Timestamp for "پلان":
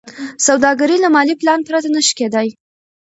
1.41-1.59